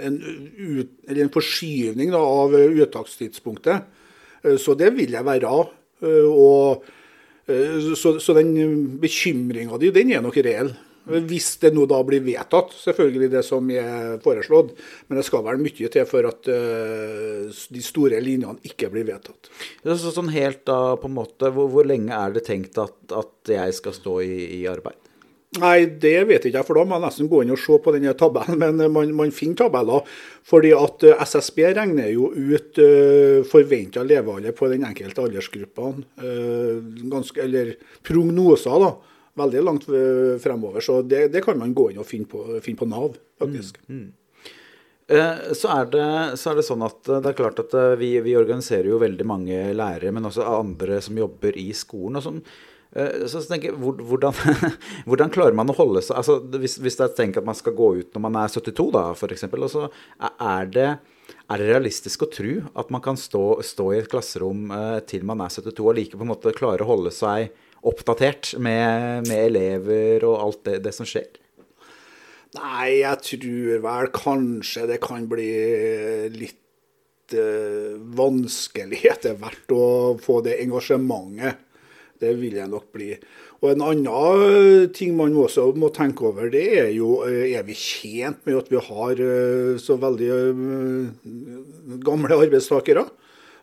en, 0.05 0.19
ut, 0.57 0.93
en 1.09 1.33
forskyvning 1.33 2.13
da, 2.13 2.21
av 2.21 2.57
uttakstidspunktet. 2.57 3.89
Uh, 4.45 4.57
så 4.61 4.77
det 4.79 4.93
vil 4.97 5.17
jeg 5.17 5.27
være. 5.27 5.57
og 6.29 6.85
så, 7.97 8.19
så 8.21 8.35
den 8.37 8.99
bekymringa 9.01 9.79
di, 9.81 9.89
den 9.95 10.11
er 10.13 10.21
nok 10.21 10.37
reell. 10.45 10.75
Hvis 11.07 11.53
det 11.63 11.71
nå 11.75 11.85
da 11.87 12.01
blir 12.07 12.25
vedtatt, 12.27 12.73
selvfølgelig 12.81 13.29
det 13.37 13.43
som 13.47 13.69
er 13.71 14.17
foreslått. 14.25 14.73
Men 15.07 15.21
det 15.21 15.27
skal 15.29 15.45
være 15.47 15.63
mye 15.63 15.91
til 15.95 16.07
for 16.11 16.27
at 16.27 16.51
uh, 16.51 17.47
de 17.47 17.83
store 17.85 18.19
linjene 18.25 18.59
ikke 18.67 18.91
blir 18.91 19.07
vedtatt. 19.07 19.51
Så, 19.87 20.11
sånn 20.11 20.33
helt 20.35 20.65
da, 20.67 20.97
på 20.99 21.11
en 21.11 21.19
måte, 21.21 21.53
hvor, 21.55 21.71
hvor 21.71 21.87
lenge 21.87 22.11
er 22.11 22.35
det 22.35 22.47
tenkt 22.49 22.81
at, 22.83 22.99
at 23.15 23.55
jeg 23.55 23.79
skal 23.79 23.95
stå 23.95 24.19
i, 24.27 24.35
i, 24.59 24.61
arbeid? 24.71 24.99
Nei, 25.63 25.87
det 26.03 26.17
vet 26.27 26.43
jeg 26.43 26.51
ikke 26.51 26.67
for 26.67 26.81
da 26.81 26.83
må 26.85 26.99
jeg 26.99 27.07
nesten 27.07 27.31
gå 27.31 27.45
inn 27.45 27.55
og 27.55 27.63
se 27.63 27.79
på 27.81 27.95
denne 27.95 28.19
tabellen. 28.19 28.59
Men 28.65 28.83
man, 28.91 29.15
man 29.23 29.35
finner 29.35 29.63
tabeller. 29.63 30.03
fordi 30.43 30.75
at 30.75 31.07
SSB 31.23 31.69
regner 31.79 32.11
jo 32.11 32.33
ut 32.35 32.83
uh, 32.83 33.47
forventa 33.47 34.03
levealder 34.03 34.59
på 34.59 34.75
den 34.75 34.91
enkelte 34.91 35.23
aldersgruppa. 35.23 35.95
Uh, 36.19 37.37
eller 37.47 37.77
prognoser, 38.03 38.83
da 38.83 38.97
veldig 39.39 39.65
langt 39.65 39.89
fremover. 40.43 40.85
Så 40.85 41.01
det, 41.03 41.29
det, 41.35 41.43
kan 41.45 41.59
man 41.61 41.75
gå 41.77 41.91
inn 41.93 42.03
og 42.03 42.09
finne 42.09 42.29
på, 42.31 42.45
finne 42.65 42.81
på 42.81 42.89
Nav, 42.91 43.19
faktisk. 43.41 43.81
Mm, 43.89 44.07
mm. 44.07 44.15
Så 45.55 45.71
er, 45.71 45.91
det, 45.93 46.07
så 46.41 46.51
er, 46.51 46.59
det, 46.59 46.65
sånn 46.67 46.83
at 46.83 46.97
det 47.07 47.31
er 47.31 47.37
klart 47.39 47.61
at 47.63 47.75
vi, 48.01 48.17
vi, 48.25 48.33
organiserer 48.35 48.89
jo 48.91 48.99
veldig 48.99 49.27
mange 49.29 49.61
lærere, 49.77 50.11
men 50.11 50.27
også 50.27 50.47
andre 50.49 50.99
som 51.05 51.21
jobber 51.21 51.55
i 51.61 51.69
skolen. 51.79 52.19
og 52.19 52.25
sånn. 52.25 52.41
så 53.31 53.45
tenker 53.47 53.71
jeg, 53.71 53.79
hvordan, 53.79 54.35
hvordan, 55.09 55.31
klarer 55.31 55.55
man 55.55 55.71
å 55.71 55.77
holde 55.79 56.03
seg 56.03 56.17
altså 56.19 56.41
Hvis, 56.57 56.79
hvis 56.83 56.99
jeg 56.99 57.15
tenker 57.19 57.43
at 57.43 57.47
man 57.47 57.59
skal 57.59 57.77
gå 57.77 57.93
ut 58.01 58.17
når 58.17 58.25
man 58.25 58.41
er 58.43 58.51
72, 58.51 58.89
da, 58.97 59.05
f.eks., 59.15 59.47
er 59.47 60.73
det, 60.75 60.91
er 61.47 61.61
det 61.63 61.69
realistisk 61.71 62.25
å 62.27 62.31
tro 62.33 62.55
at 62.79 62.91
man 62.95 63.03
kan 63.05 63.19
stå, 63.19 63.63
stå 63.67 63.91
i 63.93 64.01
et 64.01 64.11
klasserom 64.11 64.71
til 65.11 65.27
man 65.27 65.45
er 65.45 65.53
72 65.55 65.85
og 65.85 65.97
like 65.99 66.19
på 66.19 66.27
en 66.27 66.33
måte 66.33 66.55
klare 66.57 66.83
å 66.83 66.91
holde 66.91 67.13
seg 67.15 67.53
oppdatert 67.87 68.55
med, 68.63 69.27
med 69.29 69.43
elever 69.51 70.25
og 70.27 70.39
alt 70.41 70.63
det, 70.69 70.79
det, 70.87 70.95
som 70.97 71.09
skjer? 71.09 71.29
Nei, 72.57 73.03
jeg 73.03 73.23
tror 73.27 73.83
vel 73.85 74.13
kanskje 74.15 74.87
det 74.91 75.01
kan 75.05 75.27
bli 75.31 75.51
litt 76.35 77.37
uh, 77.37 77.95
vanskelig 78.17 79.03
etter 79.13 79.37
hvert 79.41 79.75
å 79.77 79.87
få 80.23 80.41
det 80.47 80.59
engasjementet. 80.65 81.63
Det 82.17 82.31
vil 82.41 82.57
jeg 82.57 82.73
nok 82.73 82.87
bli. 82.97 83.11
Og 83.63 83.71
En 83.73 83.85
annen 83.87 84.91
ting 84.93 85.15
man 85.17 85.37
også 85.41 85.71
må 85.81 85.89
tenke 85.95 86.27
over, 86.29 86.51
det 86.53 86.67
er 86.77 86.91
jo 86.93 87.23
er 87.25 87.63
vi 87.65 87.77
tjent 87.79 88.43
med 88.45 88.59
at 88.61 88.69
vi 88.69 88.83
har 88.89 89.23
så 89.81 89.97
veldig 89.97 90.29
gamle 92.05 92.37
arbeidstakere? 92.37 93.07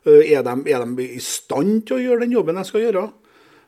Er 0.04 0.42
de, 0.44 0.56
er 0.74 0.84
de 0.84 1.06
i 1.06 1.22
stand 1.22 1.86
til 1.88 2.00
å 2.00 2.02
gjøre 2.02 2.26
den 2.26 2.34
jobben 2.34 2.58
de 2.58 2.66
skal 2.68 2.88
gjøre? 2.88 3.06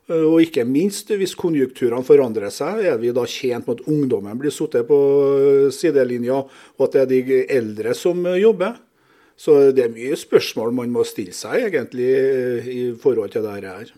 Eh, 0.06 0.22
og 0.22 0.42
ikke 0.44 0.66
minst, 0.70 1.10
hvis 1.10 1.34
konjunkturene 1.40 2.06
forandrer 2.06 2.54
seg, 2.54 2.84
er 2.86 3.00
vi 3.02 3.14
da 3.16 3.26
tjent 3.30 3.66
med 3.66 3.80
at 3.80 3.88
ungdommen 3.90 4.38
blir 4.42 4.54
sittet 4.54 4.86
på 4.90 4.98
eh, 5.40 5.70
sidelinja, 5.74 6.44
og 6.46 6.86
at 6.86 6.98
det 6.98 7.06
er 7.06 7.10
de 7.10 7.40
eldre 7.58 7.96
som 7.98 8.22
eh, 8.30 8.42
jobber. 8.44 8.78
Så 9.36 9.54
det 9.76 9.84
er 9.84 9.92
mye 9.92 10.16
spørsmål 10.16 10.72
man 10.78 10.94
må 10.96 11.02
stille 11.04 11.34
seg 11.36 11.66
egentlig 11.68 12.08
i 12.72 12.84
forhold 13.00 13.34
til 13.34 13.44
det 13.44 13.56
her. 13.66 13.90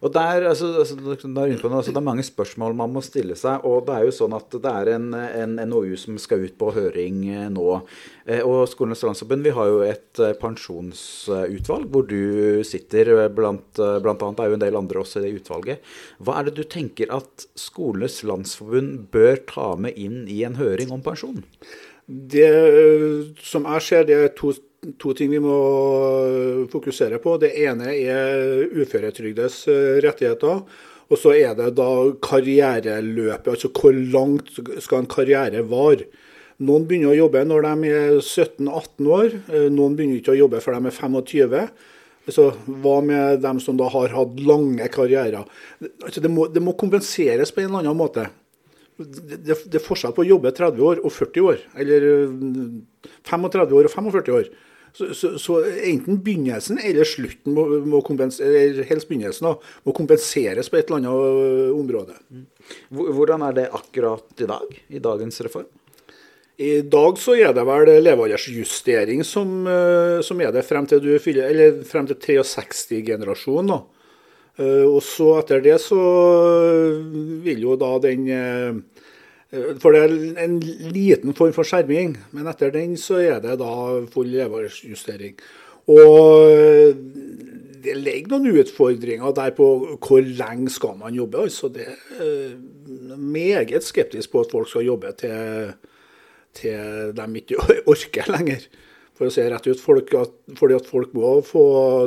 Og 0.00 0.14
der, 0.14 0.46
altså, 0.48 0.70
altså, 0.80 0.96
der 0.96 1.52
innpå, 1.52 1.68
altså, 1.68 1.92
Det 1.92 2.00
er 2.00 2.06
mange 2.06 2.24
spørsmål 2.24 2.74
man 2.74 2.94
må 2.94 3.02
stille 3.04 3.36
seg. 3.36 3.60
og 3.68 3.84
Det 3.86 3.94
er 3.94 4.06
jo 4.08 4.14
sånn 4.16 4.32
at 4.32 4.48
det 4.48 4.72
er 4.72 4.92
en, 4.94 5.12
en 5.12 5.60
NOU 5.68 5.92
som 6.00 6.16
skal 6.16 6.46
ut 6.46 6.56
på 6.56 6.72
høring 6.72 7.20
eh, 7.28 7.50
nå. 7.52 7.68
Eh, 8.24 8.40
og 8.40 8.64
Skolenes 8.72 9.04
landsforbund 9.04 9.44
vi 9.44 9.52
har 9.52 9.68
jo 9.68 9.84
et 9.84 10.24
eh, 10.24 10.32
pensjonsutvalg 10.40 11.92
hvor 11.92 12.08
du 12.08 12.64
sitter. 12.64 13.12
Blant, 13.36 13.76
blant 13.76 14.24
annet 14.24 14.40
er 14.40 14.50
jo 14.50 14.56
en 14.56 14.64
del 14.64 14.80
andre 14.80 15.04
også 15.04 15.20
i 15.20 15.28
det 15.28 15.36
utvalget. 15.42 15.94
Hva 16.16 16.40
er 16.40 16.48
det 16.48 16.56
du 16.56 16.64
tenker 16.64 17.12
at 17.12 17.48
Skolenes 17.60 18.22
landsforbund 18.24 19.10
bør 19.12 19.36
ta 19.52 19.72
med 19.76 20.00
inn 20.00 20.22
i 20.32 20.46
en 20.48 20.56
høring 20.56 20.96
om 20.96 21.04
pensjon? 21.04 21.44
Det 22.06 22.48
som 23.46 23.66
jeg 23.70 23.84
ser, 23.86 24.06
det 24.08 24.16
er 24.16 24.32
to, 24.36 24.50
to, 24.98 25.12
ting 25.14 25.30
vi 25.30 25.40
må 25.42 25.58
fokusere 26.72 27.20
på. 27.22 27.36
Det 27.40 27.52
ene 27.62 27.92
er 27.94 28.66
uføretrygdes 28.74 29.62
eh, 29.70 30.00
rettigheter. 30.04 30.64
Og 31.12 31.20
så 31.20 31.34
er 31.36 31.54
det 31.58 31.74
da 31.76 31.88
karriereløpet, 32.24 33.52
altså 33.52 33.70
hvor 33.76 33.94
langt 33.94 34.50
skal 34.80 35.02
en 35.02 35.10
karriere 35.10 35.64
vare. 35.68 36.08
Noen 36.62 36.84
begynner 36.88 37.12
å 37.12 37.20
jobbe 37.24 37.42
når 37.46 37.66
de 37.66 37.90
er 37.90 38.18
17-18 38.20 39.08
år, 39.10 39.34
eh, 39.52 39.68
noen 39.72 39.96
begynner 39.98 40.20
ikke 40.20 40.34
å 40.34 40.42
jobbe 40.44 40.62
før 40.64 40.78
de 40.78 40.90
er 40.90 40.98
25. 40.98 41.58
Så 42.30 42.52
Hva 42.82 43.00
med 43.02 43.40
dem 43.42 43.58
som 43.62 43.78
da 43.78 43.88
har 43.90 44.12
hatt 44.14 44.38
lange 44.46 44.86
karrierer? 44.94 45.42
Altså 46.04 46.22
det, 46.22 46.30
må, 46.30 46.46
det 46.46 46.62
må 46.62 46.76
kompenseres 46.78 47.50
på 47.50 47.64
en 47.64 47.70
eller 47.70 47.82
annen 47.82 47.98
måte. 47.98 48.28
Det, 49.06 49.56
det 49.66 49.78
er 49.78 49.84
forskjell 49.84 50.14
på 50.16 50.24
å 50.24 50.28
jobbe 50.34 50.52
30 50.54 50.84
år 50.88 51.00
og 51.02 51.14
40 51.14 51.48
år, 51.48 51.64
eller 51.78 52.06
35 53.28 53.74
år 53.78 53.88
og 53.88 53.94
45 53.94 54.36
år. 54.38 54.52
Så, 54.92 55.14
så, 55.16 55.30
så 55.40 55.54
enten 55.88 56.18
begynnelsen 56.20 56.76
eller 56.84 57.08
slutten 57.08 57.54
må, 57.56 57.64
må 57.88 58.02
eller 58.04 58.82
helst 58.84 59.08
begynnelsen 59.08 59.48
da, 59.48 59.52
må 59.88 59.94
kompenseres 59.96 60.68
på 60.68 60.76
et 60.76 60.90
eller 60.90 61.00
annet 61.00 61.78
område. 61.78 62.18
Hvordan 62.92 63.46
er 63.46 63.56
det 63.56 63.70
akkurat 63.72 64.44
i 64.44 64.50
dag, 64.50 64.76
i 64.92 65.00
dagens 65.00 65.40
reform? 65.46 65.70
I 66.60 66.82
dag 66.84 67.16
så 67.18 67.38
er 67.40 67.56
det 67.56 67.64
vel 67.64 67.88
levealdersjustering 68.04 69.24
som, 69.24 69.64
som 70.22 70.44
er 70.44 70.52
det 70.52 70.66
frem 70.68 70.84
til, 70.86 71.00
du 71.00 71.16
fyller, 71.22 71.48
eller 71.48 71.80
frem 71.88 72.06
til 72.10 72.20
63-generasjonen. 72.20 73.72
Eh, 73.72 74.01
og 74.60 75.00
så 75.04 75.38
etter 75.40 75.62
det 75.64 75.78
så 75.80 76.00
vil 77.44 77.62
jo 77.64 77.76
da 77.80 77.94
den 78.04 78.26
eh, 78.28 78.74
For 79.80 79.94
det 79.94 80.02
er 80.02 80.44
en 80.44 80.58
liten 80.92 81.32
form 81.36 81.54
for 81.56 81.64
skjerming, 81.68 82.18
men 82.36 82.50
etter 82.50 82.72
den 82.74 82.98
så 83.00 83.20
er 83.20 83.40
det 83.44 83.58
da 83.60 83.72
full 84.12 84.28
levealdersjustering. 84.32 85.38
Og 85.92 86.52
eh, 86.52 86.92
det 87.82 87.96
ligger 87.98 88.36
noen 88.36 88.60
utfordringer 88.62 89.34
der 89.36 89.54
på 89.56 89.68
hvor 89.96 90.22
lenge 90.22 90.70
skal 90.70 90.96
man 91.00 91.16
jobbe. 91.16 91.42
altså 91.48 91.68
Det 91.72 91.88
er 91.88 93.16
meget 93.16 93.84
skeptisk 93.84 94.32
på 94.32 94.44
at 94.44 94.52
folk 94.52 94.70
skal 94.70 94.86
jobbe 94.86 95.12
til, 95.18 95.72
til 96.54 97.12
de 97.16 97.28
ikke 97.40 97.60
orker 97.92 98.30
lenger. 98.30 98.68
For 99.18 99.28
å 99.28 99.34
si 99.34 99.44
rett 99.44 99.66
ut. 99.68 99.80
Folk, 99.80 100.14
fordi 100.56 100.78
at 100.78 100.88
folk 100.88 101.12
må 101.14 101.40
få 101.44 101.64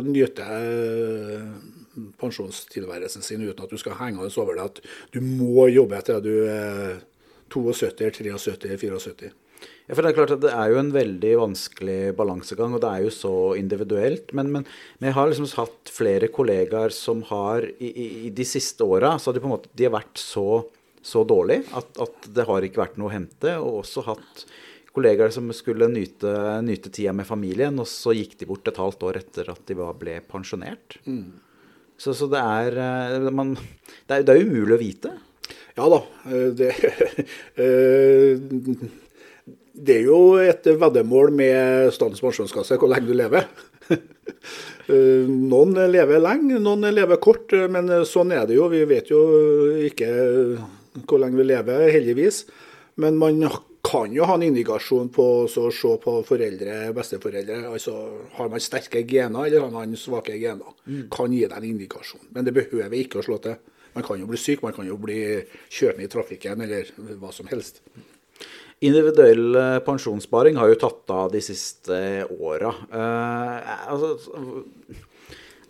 nyte 0.08 0.48
pensjonstilværelsen 2.22 3.25
sin 3.25 3.44
uten 3.46 3.66
at 3.66 3.72
du 3.72 3.80
skal 3.82 3.98
henge 4.00 4.24
over 4.25 4.58
det 4.58 4.68
at 4.70 4.82
du 5.16 5.22
må 5.24 5.68
jobbe 5.72 5.98
etter 6.00 6.20
at 6.20 6.25
du 6.25 6.46
er 6.50 7.02
72, 7.54 7.92
73, 8.20 8.80
74. 8.82 9.34
Ja, 9.86 9.94
for 9.94 10.02
Det 10.02 10.12
er 10.12 10.18
klart 10.18 10.34
at 10.34 10.42
det 10.42 10.52
er 10.54 10.72
jo 10.72 10.80
en 10.82 10.92
veldig 10.94 11.32
vanskelig 11.38 12.00
balansegang, 12.18 12.74
og 12.74 12.82
det 12.82 12.90
er 12.90 13.04
jo 13.06 13.12
så 13.14 13.34
individuelt. 13.60 14.34
Men, 14.34 14.50
men, 14.54 14.66
men 14.98 15.10
jeg 15.12 15.18
har 15.18 15.30
liksom 15.30 15.50
hatt 15.60 15.92
flere 15.94 16.30
kollegaer 16.34 16.94
som 16.96 17.22
har 17.30 17.68
i, 17.78 17.92
i, 17.92 18.08
i 18.25 18.32
de 18.34 18.48
siste 18.50 18.86
åra 18.86 19.16
så 19.22 19.34
de 19.34 19.44
på 19.44 19.50
en 19.50 19.56
måte 19.56 19.70
de 19.78 19.86
har 19.86 19.94
vært 19.94 20.18
så, 20.18 20.66
så 21.06 21.22
dårlige 21.28 21.68
at, 21.78 21.92
at, 22.02 22.32
det 22.34 22.48
har 22.50 22.66
ikke 22.66 22.82
vært 22.82 22.98
noe 22.98 23.12
å 23.12 23.16
hente. 23.16 23.58
Og 23.62 23.84
også 23.84 24.08
hatt 24.10 24.46
kollegaer 24.96 25.34
som 25.36 25.54
skulle 25.54 25.92
nyte, 25.92 26.34
nyte 26.66 26.90
tida 26.90 27.14
med 27.14 27.30
familien, 27.30 27.78
og 27.78 27.90
så 27.90 28.16
gikk 28.16 28.40
de 28.42 28.50
bort 28.50 28.66
et 28.72 28.82
halvt 28.82 29.06
år 29.06 29.22
etter 29.22 29.54
at 29.54 29.62
de 29.70 29.78
ble 29.78 30.18
pensjonert. 30.25 30.98
Mm. 31.06 31.45
Så, 31.98 32.14
så 32.14 32.28
det, 32.32 32.42
er, 32.42 32.78
eh, 33.16 33.32
man, 33.32 33.56
det, 33.56 34.18
er, 34.18 34.25
det 34.28 34.36
er 34.36 34.44
umulig 34.44 34.75
å 34.75 34.82
vite. 34.82 35.14
Ja 35.75 35.88
da. 35.92 36.02
Eh, 36.28 36.50
det, 36.56 36.72
eh, 37.64 38.36
det 39.75 39.98
er 40.00 40.10
jo 40.10 40.20
et 40.44 40.68
veddemål 40.80 41.34
med 41.36 41.94
Statens 41.96 42.24
pensjonskasse 42.24 42.80
hvor 42.80 42.92
lenge 42.92 43.12
du 43.12 43.16
lever. 43.18 43.48
Noen 44.86 45.74
lever 45.90 46.20
lenge, 46.22 46.60
noen 46.62 46.86
lever 46.94 47.18
kort, 47.22 47.54
men 47.74 47.90
sånn 48.06 48.30
er 48.36 48.44
det 48.46 48.58
jo. 48.60 48.68
Vi 48.70 48.84
vet 48.86 49.10
jo 49.10 49.22
ikke 49.88 50.10
hvor 51.10 51.22
lenge 51.24 51.40
vi 51.40 51.48
lever, 51.48 51.88
heldigvis. 51.90 52.44
Men 53.02 53.18
man 53.18 53.42
kan 53.86 54.13
jo 54.13 54.25
ha 54.25 54.36
en 54.38 54.48
indikasjon 54.48 55.12
på 55.13 55.25
å 55.46 55.70
se 55.74 55.92
på 56.01 56.15
foreldre, 56.27 56.80
besteforeldre. 56.96 57.62
altså 57.70 57.94
Har 58.38 58.50
man 58.50 58.63
sterke 58.63 59.04
gener, 59.08 59.46
eller 59.46 59.65
har 59.68 59.72
man 59.74 59.96
svake 60.00 60.39
gener? 60.42 60.74
Mm. 60.88 61.06
Kan 61.13 61.34
gi 61.34 61.46
deg 61.46 61.56
en 61.60 61.70
indikasjon. 61.70 62.25
Men 62.34 62.48
det 62.48 62.56
behøver 62.56 62.98
ikke 63.00 63.22
å 63.22 63.25
slå 63.27 63.39
til. 63.44 63.60
Man 63.96 64.04
kan 64.04 64.20
jo 64.20 64.27
bli 64.27 64.39
syk, 64.42 64.65
man 64.65 64.75
kan 64.75 64.88
jo 64.89 64.98
bli 65.00 65.22
kjørt 65.72 66.00
ned 66.00 66.10
i 66.10 66.12
trafikken, 66.12 66.65
eller 66.65 66.89
hva 67.22 67.32
som 67.32 67.48
helst. 67.51 67.80
Individuell 68.84 69.56
eh, 69.56 69.77
pensjonssparing 69.86 70.58
har 70.60 70.74
jo 70.74 70.80
tatt 70.82 71.13
av 71.15 71.30
de 71.32 71.39
siste 71.44 71.98
åra. 72.27 72.74
Eh, 72.92 73.72
altså, 73.94 74.18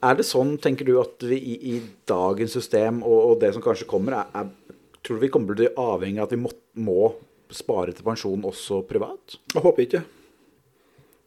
er 0.05 0.17
det 0.17 0.25
sånn, 0.25 0.55
tenker 0.61 0.87
du, 0.87 0.95
at 1.01 1.21
vi 1.21 1.37
i, 1.37 1.55
i 1.75 1.77
dagens 2.09 2.57
system 2.57 3.03
og, 3.03 3.19
og, 3.19 3.37
det 3.43 3.53
som 3.53 3.63
kanskje 3.63 3.87
kommer, 3.89 4.17
er, 4.23 4.41
er, 4.41 4.81
tror 5.05 5.19
du 5.19 5.25
vi 5.27 5.31
kommer 5.33 5.53
til 5.53 5.55
å 5.55 5.61
bli 5.61 5.85
avhengig 5.85 6.23
av 6.23 6.27
at 6.27 6.35
vi 6.35 6.41
må, 6.41 6.51
må 6.81 7.13
spare 7.53 7.93
til 7.95 8.05
pensjon 8.05 8.45
også 8.47 8.81
privat? 8.89 9.37
Jeg 9.53 9.63
håper 9.65 9.85
ikke. 9.85 10.01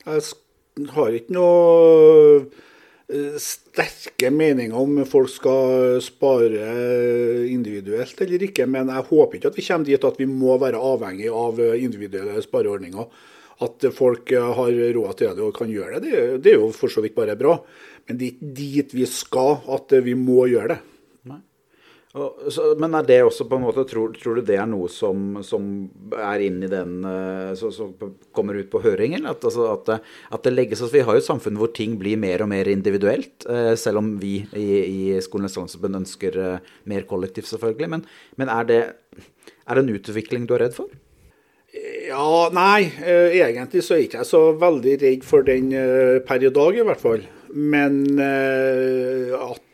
Jeg 0.09 0.91
har 0.95 1.15
ikke 1.17 1.35
noe 1.37 2.43
eh, 3.11 3.39
sterke 3.43 4.31
meninger 4.35 4.79
om 4.79 5.03
folk 5.09 5.31
skal 5.33 5.99
spare 6.05 6.69
individuelt 7.51 8.21
eller 8.25 8.47
ikke, 8.49 8.69
men 8.71 8.93
jeg 8.95 9.09
håper 9.11 9.39
ikke 9.39 9.53
at 9.53 9.59
vi 9.59 9.67
kommer 9.69 9.91
dit 9.91 10.09
at 10.11 10.21
vi 10.21 10.29
må 10.31 10.59
være 10.63 10.81
avhengig 10.93 11.33
av 11.33 11.61
individuelle 11.77 12.43
spareordninger. 12.45 13.11
At 13.59 13.89
folk 13.91 14.31
har 14.31 14.77
råd 14.95 15.17
til 15.19 15.33
det 15.35 15.43
og 15.43 15.57
kan 15.57 15.71
gjøre 15.71 15.99
det, 16.05 16.19
det 16.45 16.53
er 16.53 16.61
jo 16.61 16.69
for 16.71 16.93
så 16.93 17.03
vidt 17.03 17.17
bare 17.17 17.35
bra. 17.39 17.57
Men 18.07 18.21
det 18.21 18.29
er 18.29 18.37
ikke 18.37 18.53
dit 18.61 18.95
vi 18.95 19.09
skal 19.11 19.59
at 19.75 19.93
vi 20.07 20.15
må 20.15 20.47
gjøre 20.47 20.77
det. 20.77 20.79
Men 22.15 22.95
er 22.97 23.05
det 23.05 23.19
også 23.21 23.45
på 23.49 23.59
en 23.59 23.67
måte, 23.67 23.83
tror, 23.89 24.15
tror 24.17 24.39
du 24.39 24.47
det 24.49 24.57
er 24.57 24.69
noe 24.69 24.89
som, 24.89 25.43
som 25.45 25.65
er 26.17 26.45
inn 26.47 26.63
i 26.65 26.71
den 26.71 27.03
Som 27.59 27.91
eh, 28.01 28.15
kommer 28.33 28.57
ut 28.57 28.71
på 28.73 28.81
høring? 28.81 29.13
Eller 29.19 29.35
at, 29.35 29.45
altså, 29.45 29.67
at, 29.75 29.91
at, 30.33 30.47
det, 30.47 30.55
legges 30.55 30.81
altså, 30.81 30.95
Vi 30.97 31.05
har 31.05 31.19
jo 31.19 31.23
et 31.23 31.29
samfunn 31.29 31.59
hvor 31.61 31.73
ting 31.77 31.99
blir 32.01 32.17
mer 32.21 32.45
og 32.45 32.49
mer 32.55 32.71
individuelt. 32.73 33.45
Eh, 33.45 33.75
selv 33.77 34.01
om 34.01 34.15
vi 34.23 34.41
i, 34.57 34.69
i 34.81 35.21
Skolenes 35.25 35.59
landsforbund 35.61 36.01
ønsker 36.01 36.41
eh, 36.41 36.73
mer 36.89 37.05
kollektivt, 37.11 37.51
selvfølgelig. 37.53 37.93
Men, 37.93 38.07
men 38.41 38.55
er, 38.57 38.71
det, 38.71 38.81
er 39.69 39.77
det 39.77 39.85
en 39.85 39.95
utvikling 40.01 40.49
du 40.49 40.57
er 40.57 40.65
redd 40.65 40.79
for? 40.79 40.89
Ja, 42.09 42.49
nei. 42.57 42.89
Egentlig 43.05 43.85
så 43.85 43.95
er 43.95 44.01
jeg 44.01 44.09
ikke 44.15 44.25
så 44.25 44.47
veldig 44.57 44.99
redd 45.05 45.29
for 45.29 45.45
den 45.45 45.71
per 46.25 46.41
i 46.41 46.57
dag, 46.57 46.81
i 46.81 46.89
hvert 46.89 47.05
fall. 47.05 47.27
Men 47.53 48.07
at 48.17 49.68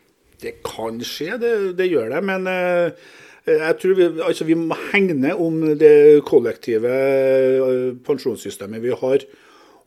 det 0.45 0.59
kan 0.67 1.01
skje, 1.05 1.39
det, 1.41 1.55
det 1.79 1.89
gjør 1.91 2.13
det. 2.15 2.21
Men 2.27 2.49
eh, 2.51 3.07
jeg 3.49 3.79
tror 3.81 3.97
vi, 3.99 4.11
altså 4.27 4.47
vi 4.49 4.59
må 4.59 4.77
hegne 4.91 5.35
om 5.41 5.63
det 5.81 6.25
kollektive 6.29 6.93
eh, 6.93 7.89
pensjonssystemet 8.07 8.85
vi 8.85 8.95
har. 9.05 9.27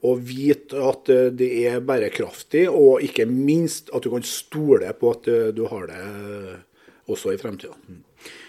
Og 0.07 0.19
vite 0.29 0.81
at 0.89 1.09
eh, 1.13 1.29
det 1.33 1.51
er 1.69 1.85
bærekraftig, 1.85 2.67
og 2.69 3.05
ikke 3.05 3.27
minst 3.29 3.91
at 3.93 4.05
du 4.05 4.11
kan 4.13 4.25
stole 4.25 4.91
på 4.97 5.13
at 5.15 5.31
du 5.57 5.63
har 5.71 5.89
det 5.91 6.03
også 7.07 7.33
i 7.33 7.39
fremtida. 7.41 7.73
Mm. 7.87 8.03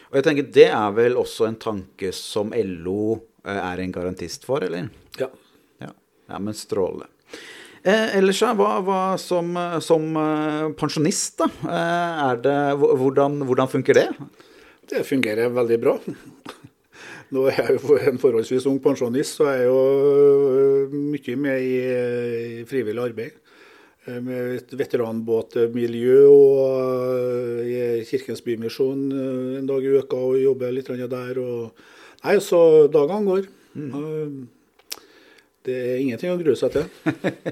Og 0.09 0.17
jeg 0.17 0.25
tenker 0.25 0.47
Det 0.57 0.71
er 0.73 0.93
vel 0.97 1.19
også 1.21 1.50
en 1.50 1.59
tanke 1.61 2.15
som 2.17 2.55
LO 2.57 3.19
er 3.49 3.81
en 3.81 3.93
garantist 3.93 4.47
for, 4.49 4.65
eller? 4.65 4.88
Ja. 5.21 5.29
Ja, 5.85 5.93
ja 6.33 6.41
men 6.43 6.57
strålende. 6.57 7.09
Eh, 7.88 8.18
ellers, 8.18 8.40
hva, 8.59 8.73
hva 8.85 9.00
som, 9.21 9.54
som, 9.80 10.09
eh, 10.21 10.64
pensjonist, 10.76 11.38
da? 11.40 11.47
Er 11.73 12.40
det, 12.45 12.57
hvordan, 12.76 13.40
hvordan, 13.49 13.71
funker 13.73 13.97
det? 13.97 14.09
Det 14.90 15.04
fungerer 15.09 15.54
veldig 15.54 15.78
bra. 15.80 15.95
Nå 17.33 17.47
er 17.49 17.57
jeg 17.62 17.78
jo 17.78 17.97
en 17.97 18.21
forholdsvis 18.21 18.66
ung 18.68 18.76
pensjonist, 18.85 19.38
så 19.38 19.49
er 19.49 19.62
jeg 19.62 19.71
jo 19.71 19.78
eh, 20.59 20.99
mye 21.14 21.38
med 21.47 21.64
i, 21.64 21.78
i 22.59 22.66
frivillig 22.68 23.07
arbeid. 23.09 23.45
Med 24.09 24.54
et 24.54 24.71
veteranbåtmiljø 24.73 26.21
og 26.33 27.66
i 27.68 28.04
Kirkens 28.09 28.40
Bymisjon 28.40 29.02
en 29.12 29.66
dag 29.68 29.85
i 29.85 29.90
uka 30.00 30.16
og 30.30 30.38
jobber 30.40 30.73
litt 30.73 30.88
der. 30.88 31.40
Og, 31.42 31.83
nei, 32.25 32.38
så 32.40 32.61
dagene 32.88 33.28
går. 33.28 33.50
Mm. 33.76 34.47
Det 35.68 35.76
er 35.76 35.98
ingenting 36.00 36.32
å 36.32 36.38
grue 36.40 36.56
seg 36.56 36.72
til. 36.72 36.87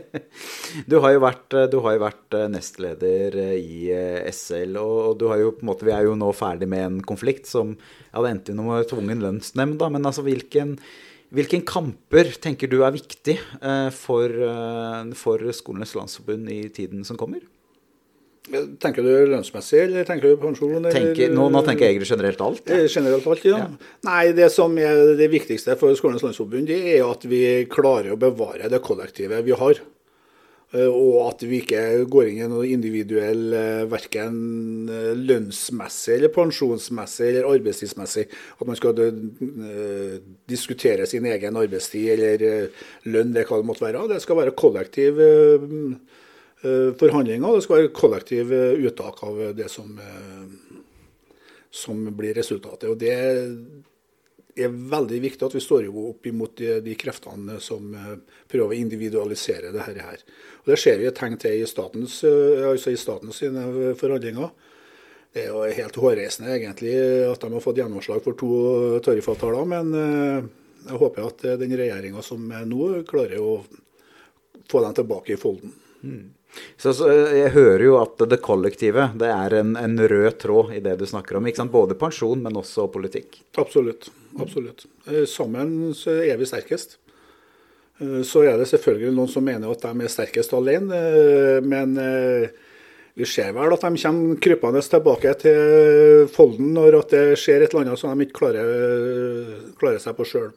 du, 0.90 0.96
har 1.04 1.12
jo 1.12 1.23
vært, 1.25 1.56
du 1.73 1.76
har 1.85 1.96
jo 1.96 2.04
vært 2.06 2.37
eh, 2.38 2.46
nestleder 2.52 3.37
eh, 3.42 3.56
i 3.61 3.90
eh, 3.92 4.28
SL, 4.32 4.78
og 4.80 5.25
jo, 5.40 5.50
måte, 5.66 5.85
vi 5.88 5.92
er 5.92 6.06
jo 6.08 6.14
nå 6.16 6.30
ferdig 6.37 6.68
med 6.73 6.85
en 6.87 7.02
konflikt 7.04 7.50
som 7.50 7.75
hadde 8.14 8.32
endt 8.32 8.52
i 8.52 8.56
noe 8.56 8.80
tvungen 8.88 9.20
lønnsnemnd. 9.25 9.85
Men 9.92 10.08
altså, 10.08 10.25
hvilken, 10.25 10.78
hvilken, 11.37 11.66
kamper 11.68 12.32
tenker 12.40 12.73
du 12.73 12.78
er 12.87 12.96
viktig 12.96 13.37
for, 13.96 14.32
for 15.18 15.44
Skolenes 15.56 15.92
landsforbund 15.99 16.49
i 16.52 16.62
tiden 16.73 17.04
som 17.04 17.20
kommer? 17.20 17.44
Tenker 18.47 19.03
du 19.03 19.11
lønnsmessig, 19.33 19.81
eller 19.88 20.07
tenker 20.07 20.31
du 20.31 20.38
pensjon? 20.38 20.85
Tenker, 20.95 21.33
nå, 21.35 21.49
nå, 21.50 21.62
tenker 21.67 21.87
jeg 21.87 21.97
egentlig 21.97 22.11
generelt 22.12 22.43
alt. 22.47 22.62
Ja. 22.71 22.79
Eh, 22.79 22.87
generelt 22.87 23.26
alt, 23.26 23.45
ja. 23.49 23.59
ja. 23.65 23.91
Nei, 24.07 24.23
det 24.37 24.49
som 24.55 24.76
er 24.79 25.17
det 25.19 25.26
viktigste 25.33 25.75
for 25.81 25.97
Skolenes 25.99 26.23
landsforbund, 26.23 26.71
det 26.71 26.79
er 26.95 27.03
at 27.09 27.26
vi 27.26 27.43
klarer 27.71 28.15
å 28.15 28.21
bevare 28.21 28.71
det 28.71 28.83
kollektivet 28.87 29.43
vi 29.47 29.57
har. 29.59 29.81
Eh, 30.76 30.87
og 30.87 31.17
at 31.25 31.43
vi 31.43 31.59
ikke 31.65 31.81
går 32.12 32.31
inn 32.31 32.45
i 32.45 32.50
noe 32.53 32.69
individuell, 32.71 33.43
eh, 33.59 33.83
verken 33.91 34.37
lønnsmessig 35.26 36.15
eller 36.21 36.35
pensjonsmessig 36.37 37.33
eller 37.33 37.49
arbeidstidsmessig. 37.50 38.29
At 38.61 38.71
man 38.71 38.79
skal 38.79 39.00
diskutere 40.47 41.09
sin 41.11 41.26
egen 41.33 41.59
arbeidstid 41.59 42.15
eller 42.15 42.71
lønn, 43.11 43.35
det 43.35 43.49
hva 43.50 43.59
det 43.59 43.69
måtte 43.73 43.88
være. 43.88 44.07
Det 44.15 44.23
skal 44.23 44.38
være 44.45 44.55
kollektiv 44.55 45.19
forhandlinger. 46.63 47.55
Det 47.55 47.65
skal 47.65 47.81
være 47.81 47.93
kollektiv 47.97 48.53
eh, 48.53 48.87
uttak 48.89 49.23
av 49.27 49.41
det 49.57 49.69
som, 49.71 49.99
eh, 49.99 50.85
som 51.71 52.03
blir 52.17 52.35
resultatet. 52.35 52.89
Og 52.91 52.99
det, 53.01 53.13
er 54.57 54.73
veldig 54.73 55.19
viktig 55.21 55.45
at 55.45 55.53
vi 55.53 55.61
står 55.61 55.91
opp 55.93 56.27
imot 56.27 56.55
de, 56.57 56.79
de 56.81 56.95
kreftene 56.97 57.59
som 57.61 57.91
prøver 58.49 58.73
å 58.73 58.79
individualisere 58.79 59.69
det 59.75 59.85
her. 59.85 60.23
Og 60.65 60.71
Det 60.73 60.79
ser 60.81 60.97
vi 60.97 61.11
tegn 61.13 61.37
til 61.37 61.61
i 61.61 61.67
statens, 61.69 62.23
altså 62.25 62.95
i 62.95 62.97
statens 62.97 63.43
forhandlinger. 64.01 64.49
Det 65.37 65.43
er 65.43 65.51
jo 65.53 65.61
helt 65.61 65.99
hårreisende 66.01 66.55
egentlig 66.55 66.95
at 67.29 67.45
de 67.45 67.53
har 67.53 67.61
fått 67.67 67.83
gjennomslag 67.83 68.25
for 68.25 68.39
to 68.41 68.49
tariffavtaler, 69.05 69.69
men 69.69 69.93
jeg 69.93 71.03
håper 71.05 71.29
at 71.29 71.45
den 71.61 71.77
regjeringa 71.77 72.25
som 72.25 72.49
er 72.49 72.65
nå, 72.65 72.89
klarer 73.05 73.45
å 73.45 73.59
få 74.73 74.81
dem 74.87 74.97
tilbake 74.97 75.37
i 75.37 75.41
folden. 75.43 75.77
Mm. 76.01 76.33
Så, 76.77 76.93
så, 76.93 77.09
Jeg 77.11 77.55
hører 77.57 77.85
jo 77.85 77.97
at 78.01 78.21
det 78.29 78.39
kollektive 78.45 79.11
det 79.19 79.31
er 79.33 79.59
en, 79.61 79.75
en, 79.81 79.97
rød 79.99 80.39
tråd 80.43 80.75
i 80.77 80.83
det 80.85 80.97
du 81.01 81.07
snakker 81.09 81.39
om. 81.39 81.49
ikke 81.49 81.63
sant? 81.63 81.75
Både 81.75 81.97
pensjon, 81.99 82.43
men 82.43 82.61
også 82.61 82.89
politikk. 82.93 83.41
Absolutt. 83.57 84.11
absolutt. 84.41 84.87
Eh, 85.09 85.25
sammen 85.31 85.95
så 85.97 86.19
er 86.25 86.37
vi 86.41 86.49
sterkest. 86.49 86.99
Eh, 88.01 88.23
så 88.27 88.45
er 88.45 88.61
det 88.61 88.69
selvfølgelig 88.73 89.15
noen 89.17 89.33
som 89.33 89.45
mener 89.47 89.73
at 89.73 89.85
de 89.85 90.07
er 90.07 90.13
sterkest 90.13 90.55
alene, 90.57 91.01
eh, 91.01 91.59
men 91.65 91.97
vi 93.17 93.25
ser 93.25 93.55
vel 93.57 93.73
at 93.73 93.81
de 93.81 93.97
kommer 94.03 94.41
krypende 94.45 94.83
tilbake 94.85 95.33
til 95.41 96.27
Folden 96.29 96.75
når 96.77 97.01
det 97.09 97.25
skjer 97.41 97.65
et 97.65 97.73
eller 97.73 97.87
annet 97.87 98.01
som 98.01 98.13
de 98.13 98.27
ikke 98.27 98.43
klarer, 98.43 99.55
klarer 99.81 100.03
seg 100.03 100.19
på 100.19 100.29
sjøl. 100.29 100.51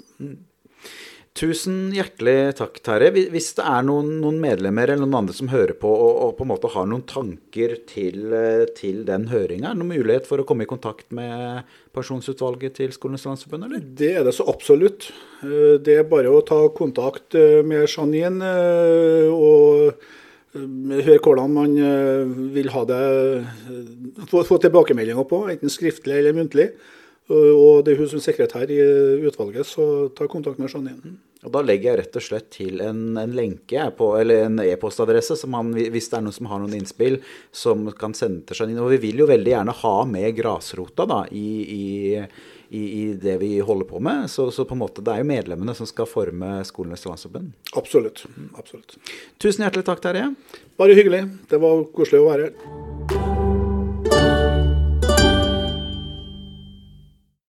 Tusen 1.38 1.92
hjertelig 1.96 2.56
takk, 2.60 2.80
Terje. 2.84 3.26
Hvis 3.32 3.52
det 3.58 3.66
er 3.68 3.84
noen, 3.88 4.16
noen, 4.24 4.40
medlemmer 4.42 4.92
eller 4.92 5.06
noen 5.06 5.22
andre 5.22 5.36
som 5.38 5.52
hører 5.52 5.76
på 5.80 5.92
og, 5.92 6.12
og 6.26 6.32
på 6.38 6.46
en 6.46 6.52
måte 6.52 6.72
har 6.74 6.88
noen 6.90 7.06
tanker 7.08 7.76
til, 7.88 8.34
til 8.76 9.04
den 9.08 9.30
høringa, 9.32 9.76
noen 9.78 9.94
mulighet 9.94 10.28
for 10.28 10.42
å 10.42 10.48
komme 10.48 10.68
i 10.68 10.72
kontakt 10.72 11.14
med 11.16 11.68
pensjonsutvalget 11.96 12.80
til 12.82 12.96
Skolenes 12.96 13.28
landsforbund, 13.30 13.70
eller? 13.70 13.84
Det 13.84 14.14
er 14.20 14.26
det 14.28 14.36
så 14.36 14.48
absolutt. 14.52 15.12
Det 15.42 16.00
er 16.00 16.10
bare 16.10 16.34
å 16.34 16.44
ta 16.44 16.64
kontakt 16.76 17.38
med 17.68 17.86
Janine 17.88 18.56
og 19.32 20.02
Eh, 20.58 21.02
høre 21.06 21.22
hvordan 21.22 21.52
man 21.54 21.76
eh, 21.78 22.30
vil 22.56 22.72
ha 22.74 22.82
det 22.90 23.02
eh, 23.38 24.24
få, 24.32 24.42
få 24.48 24.58
tilbakemeldinger 24.64 25.28
på, 25.30 25.44
enten 25.54 25.70
skriftlig 25.70 26.18
eller 26.18 26.38
muntlig. 26.38 26.72
Og 27.30 27.84
det 27.86 27.94
er 27.94 28.00
hun 28.00 28.10
som 28.10 28.22
sekretær 28.24 28.72
i 28.74 28.80
utvalget, 29.30 29.68
så 29.70 30.10
ta 30.18 30.26
kontakt 30.30 30.58
med 30.62 30.72
Janine. 30.74 31.18
Og 31.46 31.52
Da 31.54 31.62
legger 31.64 31.92
jeg 31.92 32.00
rett 32.02 32.18
og 32.20 32.24
slett 32.26 32.50
til 32.52 32.82
en, 32.84 33.04
en 33.22 33.36
lenke 33.36 33.86
på, 33.96 34.10
eller 34.20 34.48
en 34.48 34.60
e-postadresse, 34.64 35.38
hvis 35.40 36.10
det 36.12 36.18
er 36.18 36.24
noen 36.26 36.36
som 36.36 36.50
har 36.52 36.60
noen 36.60 36.80
innspill, 36.82 37.20
som 37.56 37.88
kan 37.96 38.18
sende 38.18 38.44
til 38.50 38.64
Janine. 38.64 38.82
Og 38.84 38.96
vi 38.98 39.04
vil 39.08 39.24
jo 39.24 39.30
veldig 39.30 39.54
gjerne 39.54 39.78
ha 39.84 39.98
med 40.10 40.34
grasrota 40.42 41.08
da, 41.10 41.26
i, 41.32 41.50
i 41.70 41.84
i, 42.70 42.82
i, 43.02 43.14
det 43.14 43.38
vi 43.42 43.60
holder 43.60 43.86
på 43.86 44.00
med. 44.00 44.30
Så, 44.30 44.52
så, 44.52 44.66
på 44.66 44.76
en 44.76 44.84
måte 44.84 45.02
det 45.02 45.14
er 45.14 45.24
jo 45.24 45.30
medlemmene 45.32 45.74
som 45.74 45.90
skal 45.90 46.06
forme 46.10 46.60
Skolenes 46.70 47.06
landsforbund. 47.08 47.52
Absolutt. 47.74 48.28
Absolutt. 48.54 49.00
Tusen 49.42 49.66
hjertelig 49.66 49.88
takk, 49.90 50.04
Terje. 50.06 50.30
Bare 50.78 50.98
hyggelig. 50.98 51.26
Det 51.50 51.62
var 51.66 51.84
koselig 51.98 52.22
å 52.22 52.30
være 52.30 52.50
her. 52.52 52.89